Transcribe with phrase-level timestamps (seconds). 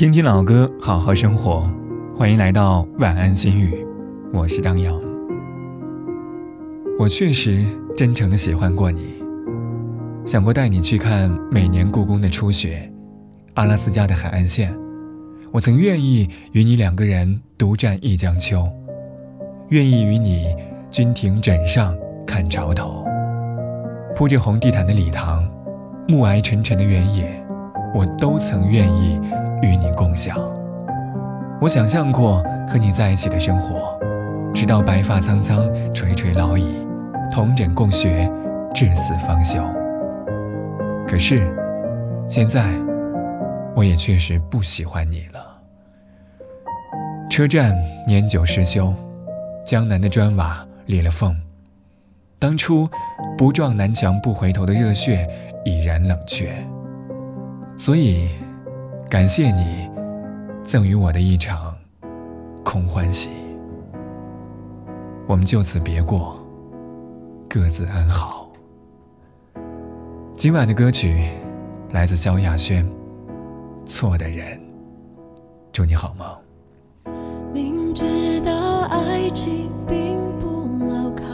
[0.00, 1.70] 听听老歌，好好生活。
[2.16, 3.86] 欢迎来到晚安心语，
[4.32, 4.98] 我是张扬。
[6.98, 9.22] 我确实真诚的喜欢过你，
[10.24, 12.90] 想过带你去看每年故宫的初雪，
[13.52, 14.74] 阿拉斯加的海岸线。
[15.52, 18.66] 我曾愿意与你两个人独占一江秋，
[19.68, 20.56] 愿意与你
[20.90, 21.94] 君庭枕上
[22.26, 23.04] 看潮头。
[24.16, 25.46] 铺着红地毯的礼堂，
[26.08, 27.46] 暮霭沉沉的原野，
[27.94, 29.20] 我都曾愿意
[29.62, 30.36] 与你共享。
[31.60, 33.98] 我想象过和你在一起的生活，
[34.54, 36.86] 直到白发苍苍，垂垂老矣，
[37.30, 38.30] 同枕共学，
[38.74, 39.62] 至死方休。
[41.06, 41.54] 可是，
[42.26, 42.72] 现在，
[43.76, 45.60] 我也确实不喜欢你了。
[47.28, 48.94] 车站年久失修，
[49.64, 51.36] 江南的砖瓦裂了缝。
[52.38, 52.88] 当初
[53.36, 55.28] 不撞南墙不回头的热血
[55.64, 56.48] 已然冷却，
[57.76, 58.30] 所以
[59.10, 59.90] 感谢你
[60.62, 61.74] 赠予我的一场
[62.64, 63.30] 空欢喜。
[65.26, 66.38] 我们就此别过，
[67.48, 68.48] 各自安好。
[70.32, 71.28] 今晚的歌曲
[71.90, 72.86] 来自萧亚轩，
[73.84, 74.56] 《错的人》，
[75.72, 77.12] 祝你好梦。
[77.52, 81.24] 明知道爱情并不牢靠。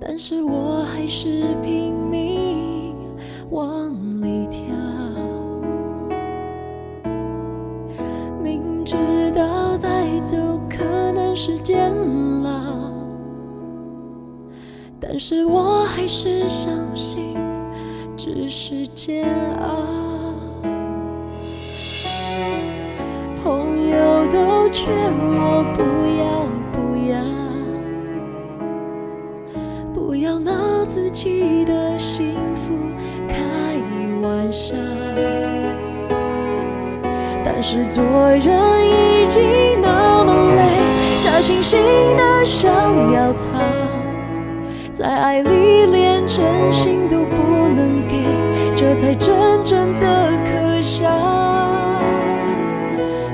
[0.00, 2.94] 但是我还是拼命
[3.50, 3.91] 往
[8.84, 10.36] 知道再走
[10.68, 11.92] 可能是煎
[12.44, 12.90] 熬，
[15.00, 17.36] 但是我还是相信
[18.16, 19.24] 只是煎
[19.60, 19.68] 熬。
[23.42, 25.82] 朋友都劝我不
[26.18, 26.41] 要。
[37.72, 40.62] 是做人已经那么累，
[41.22, 41.78] 假惺惺
[42.18, 42.70] 的想
[43.14, 43.44] 要他，
[44.92, 47.42] 在爱里连真心都不
[47.74, 48.26] 能给，
[48.74, 49.34] 这才真
[49.64, 51.08] 正的可笑。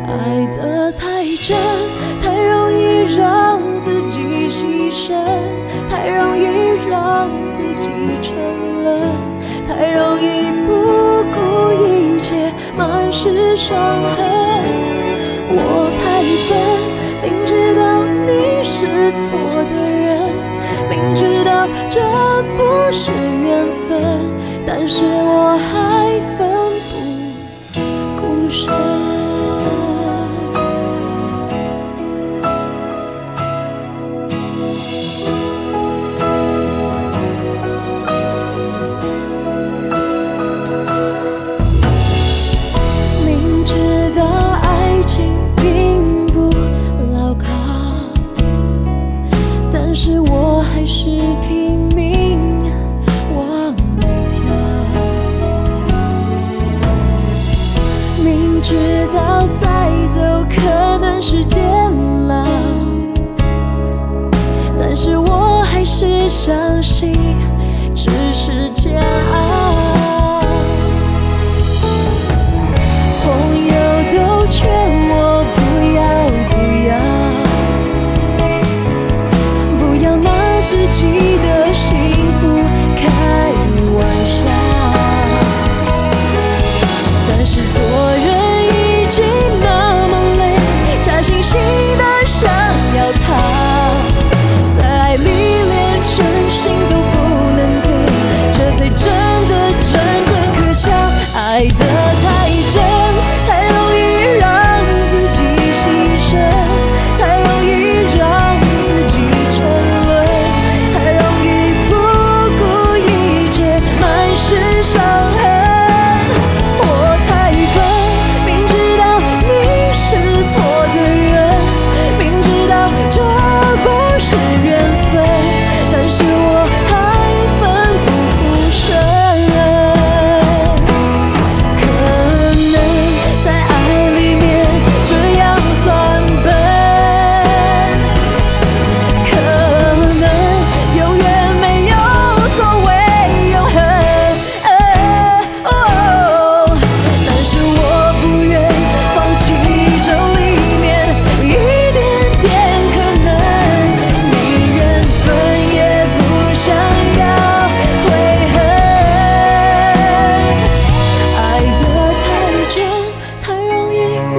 [0.07, 1.57] 爱得太真，
[2.23, 5.17] 太容易让自己牺牲，
[12.89, 14.25] 满是伤痕。
[15.51, 16.51] 我太笨，
[17.23, 17.81] 明知道
[18.25, 18.87] 你是
[19.21, 19.29] 错
[19.69, 20.33] 的人，
[20.89, 22.01] 明知道这
[22.57, 23.93] 不是缘分，
[24.65, 25.05] 但是
[66.49, 67.13] 相信，
[67.95, 69.18] 只是假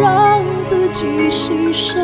[0.02, 1.98] 让自己牺牲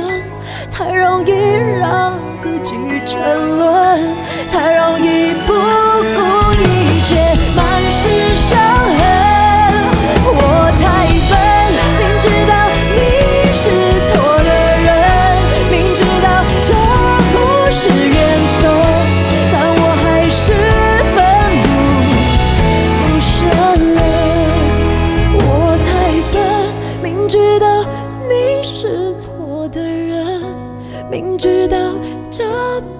[0.71, 1.31] 太容易
[1.79, 2.75] 让自己
[3.05, 4.15] 沉沦
[4.51, 7.15] 太容易不顾一切
[7.55, 8.94] 满是伤痕。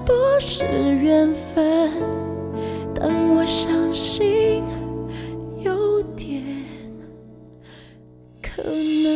[0.04, 1.90] 不是缘分
[2.94, 4.62] 但我相信
[5.62, 6.42] 有点
[8.42, 9.15] 可能。